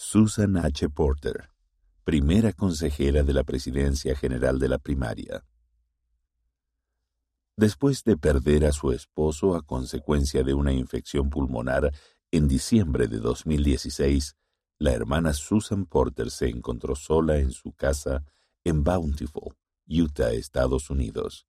Susan 0.00 0.56
H. 0.56 0.88
Porter, 0.90 1.50
primera 2.04 2.52
consejera 2.52 3.24
de 3.24 3.32
la 3.32 3.42
Presidencia 3.42 4.14
General 4.14 4.60
de 4.60 4.68
la 4.68 4.78
Primaria. 4.78 5.44
Después 7.56 8.04
de 8.04 8.16
perder 8.16 8.64
a 8.64 8.70
su 8.70 8.92
esposo 8.92 9.56
a 9.56 9.62
consecuencia 9.62 10.44
de 10.44 10.54
una 10.54 10.72
infección 10.72 11.30
pulmonar 11.30 11.92
en 12.30 12.46
diciembre 12.46 13.08
de 13.08 13.18
2016, 13.18 14.36
la 14.78 14.92
hermana 14.92 15.32
Susan 15.32 15.84
Porter 15.84 16.30
se 16.30 16.48
encontró 16.48 16.94
sola 16.94 17.38
en 17.38 17.50
su 17.50 17.72
casa 17.72 18.22
en 18.62 18.84
Bountiful, 18.84 19.56
Utah, 19.88 20.30
Estados 20.30 20.90
Unidos. 20.90 21.48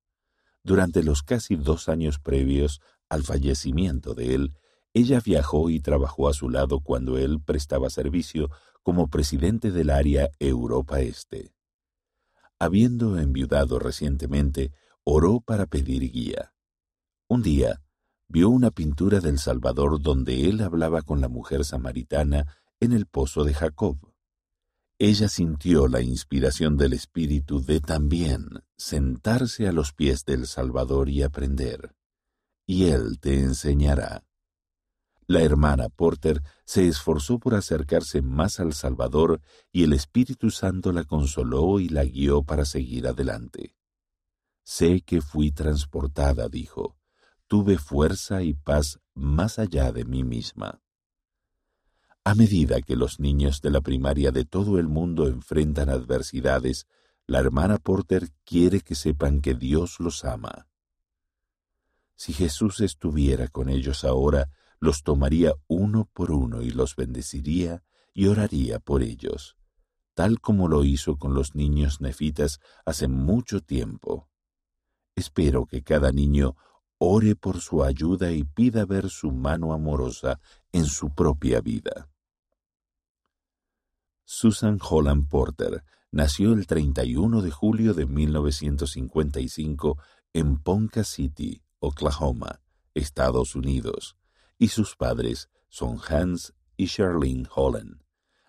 Durante 0.64 1.04
los 1.04 1.22
casi 1.22 1.56
dos 1.56 1.88
años 1.88 2.18
previos 2.18 2.82
al 3.10 3.22
fallecimiento 3.22 4.16
de 4.16 4.34
él, 4.34 4.54
ella 4.94 5.22
viajó 5.24 5.70
y 5.70 5.80
trabajó 5.80 6.30
a 6.30 6.34
su 6.34 6.50
lado 6.50 6.80
cuando 6.80 7.18
él 7.18 7.42
prestaba 7.42 7.90
servicio 7.90 8.50
como 8.84 9.08
presidente 9.08 9.72
del 9.72 9.90
área 9.90 10.30
Europa 10.40 11.02
Este. 11.02 11.54
Habiendo 12.58 13.18
enviudado 13.18 13.80
recientemente, 13.80 14.72
oró 15.04 15.42
para 15.42 15.66
pedir 15.66 16.12
guía. 16.12 16.54
Un 17.28 17.42
día, 17.42 17.82
vio 18.28 18.50
una 18.50 18.72
pintura 18.72 19.20
del 19.20 19.40
Salvador 19.40 20.02
donde 20.02 20.50
él 20.50 20.62
hablaba 20.62 21.02
con 21.02 21.22
la 21.22 21.30
mujer 21.30 21.64
samaritana 21.64 22.48
en 22.80 22.94
el 22.94 23.06
pozo 23.06 23.44
de 23.44 23.54
Jacob. 23.54 23.98
Ella 25.02 25.30
sintió 25.30 25.88
la 25.88 26.02
inspiración 26.02 26.76
del 26.76 26.92
Espíritu 26.92 27.64
de 27.64 27.80
también 27.80 28.50
sentarse 28.76 29.68
a 29.68 29.72
los 29.72 29.94
pies 29.94 30.26
del 30.26 30.46
Salvador 30.46 31.08
y 31.08 31.24
aprender. 31.24 31.96
Y 32.68 32.88
Él 32.88 33.18
te 33.20 33.40
enseñará. 33.40 34.29
La 35.30 35.44
hermana 35.44 35.90
Porter 35.90 36.42
se 36.66 36.88
esforzó 36.88 37.38
por 37.38 37.54
acercarse 37.54 38.24
más 38.24 38.60
al 38.60 38.74
Salvador 38.74 39.42
y 39.72 39.84
el 39.84 39.94
Espíritu 39.94 40.50
Santo 40.50 40.92
la 40.92 41.04
consoló 41.04 41.80
y 41.80 41.88
la 41.88 42.04
guió 42.04 42.42
para 42.42 42.66
seguir 42.66 43.06
adelante. 43.06 43.76
Sé 44.64 45.02
que 45.02 45.22
fui 45.22 45.52
transportada, 45.52 46.50
dijo. 46.50 46.98
Tuve 47.46 47.78
fuerza 47.78 48.42
y 48.42 48.56
paz 48.56 49.02
más 49.14 49.60
allá 49.60 49.92
de 49.92 50.04
mí 50.04 50.24
misma. 50.24 50.82
A 52.24 52.34
medida 52.34 52.82
que 52.82 52.96
los 52.96 53.20
niños 53.20 53.62
de 53.62 53.70
la 53.70 53.82
primaria 53.82 54.32
de 54.32 54.46
todo 54.46 54.80
el 54.80 54.88
mundo 54.88 55.28
enfrentan 55.28 55.90
adversidades, 55.90 56.88
la 57.28 57.38
hermana 57.38 57.78
Porter 57.78 58.30
quiere 58.46 58.82
que 58.82 58.96
sepan 58.96 59.42
que 59.42 59.54
Dios 59.54 60.00
los 60.00 60.26
ama. 60.26 60.68
Si 62.16 62.34
Jesús 62.34 62.80
estuviera 62.80 63.48
con 63.48 63.70
ellos 63.70 64.04
ahora, 64.04 64.50
los 64.80 65.04
tomaría 65.04 65.54
uno 65.68 66.10
por 66.14 66.32
uno 66.32 66.62
y 66.62 66.72
los 66.72 66.96
bendeciría 66.96 67.84
y 68.14 68.28
oraría 68.28 68.80
por 68.80 69.04
ellos, 69.04 69.58
tal 70.14 70.40
como 70.40 70.68
lo 70.68 70.84
hizo 70.84 71.18
con 71.18 71.34
los 71.34 71.56
niños 71.56 72.02
nefitas 72.02 72.60
hace 72.86 73.08
mucho 73.08 73.62
tiempo. 73.62 74.30
Espero 75.16 75.66
que 75.66 75.84
cada 75.84 76.12
niño 76.12 76.56
ore 76.98 77.36
por 77.36 77.62
su 77.62 77.84
ayuda 77.84 78.32
y 78.32 78.44
pida 78.44 78.86
ver 78.86 79.10
su 79.10 79.32
mano 79.32 79.74
amorosa 79.74 80.40
en 80.72 80.86
su 80.86 81.14
propia 81.14 81.62
vida. 81.62 82.10
Susan 84.26 84.78
Holland 84.82 85.28
Porter 85.28 85.84
nació 86.12 86.54
el 86.54 86.68
31 86.68 87.42
de 87.42 87.52
julio 87.52 87.94
de 87.94 88.06
1955 88.06 89.98
en 90.34 90.58
Ponca 90.58 91.04
City, 91.04 91.64
Oklahoma, 91.80 92.62
Estados 92.94 93.56
Unidos, 93.56 94.19
y 94.60 94.68
sus 94.68 94.96
padres 94.96 95.50
son 95.70 96.00
Hans 96.08 96.54
y 96.78 96.88
Charlene 96.88 97.48
Holland. 97.56 98.04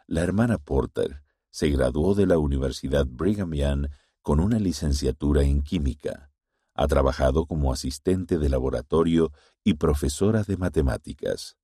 La 0.06 0.22
hermana 0.22 0.58
Porter 0.58 1.22
se 1.50 1.70
graduó 1.70 2.14
de 2.14 2.26
la 2.26 2.36
Universidad 2.36 3.06
Brigham 3.06 3.52
Young 3.52 3.86
con 4.20 4.40
una 4.40 4.58
licenciatura 4.58 5.42
en 5.42 5.62
química. 5.62 6.30
Ha 6.74 6.86
trabajado 6.88 7.46
como 7.46 7.72
asistente 7.72 8.38
de 8.38 8.48
laboratorio 8.48 9.32
y 9.64 9.74
profesora 9.74 10.42
de 10.42 10.56
matemáticas. 10.56 11.56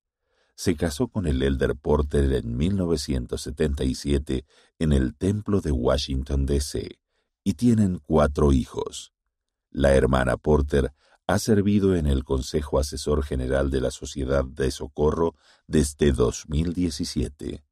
Se 0.55 0.75
casó 0.75 1.07
con 1.09 1.27
el 1.27 1.43
Elder 1.43 1.75
Porter 1.75 2.31
en 2.33 2.57
1977 2.57 4.45
en 4.79 4.93
el 4.93 5.15
Templo 5.15 5.61
de 5.61 5.71
Washington, 5.71 6.45
D.C., 6.45 6.99
y 7.43 7.53
tienen 7.53 7.99
cuatro 8.05 8.51
hijos. 8.51 9.13
La 9.69 9.93
hermana 9.93 10.37
Porter 10.37 10.93
ha 11.27 11.39
servido 11.39 11.95
en 11.95 12.07
el 12.07 12.23
Consejo 12.23 12.79
Asesor 12.79 13.21
General 13.21 13.69
de 13.69 13.81
la 13.81 13.91
Sociedad 13.91 14.45
de 14.45 14.71
Socorro 14.71 15.35
desde 15.67 16.13
2017. 16.13 17.65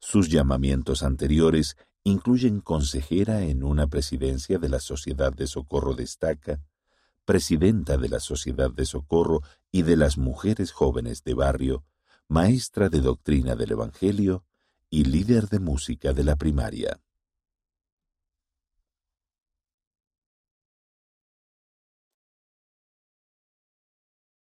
Sus 0.00 0.30
llamamientos 0.30 1.02
anteriores 1.02 1.76
incluyen 2.04 2.60
consejera 2.60 3.42
en 3.42 3.64
una 3.64 3.86
presidencia 3.86 4.58
de 4.58 4.70
la 4.70 4.80
Sociedad 4.80 5.32
de 5.34 5.46
Socorro 5.46 5.94
Destaca, 5.94 6.62
presidenta 7.26 7.98
de 7.98 8.08
la 8.08 8.20
Sociedad 8.20 8.70
de 8.70 8.86
Socorro 8.86 9.42
y 9.70 9.82
de 9.82 9.96
las 9.96 10.16
Mujeres 10.16 10.72
Jóvenes 10.72 11.22
de 11.22 11.34
Barrio, 11.34 11.84
maestra 12.28 12.88
de 12.88 13.00
doctrina 13.00 13.56
del 13.56 13.72
Evangelio 13.72 14.44
y 14.88 15.04
líder 15.04 15.48
de 15.48 15.60
música 15.60 16.14
de 16.14 16.24
la 16.24 16.36
primaria. 16.36 16.98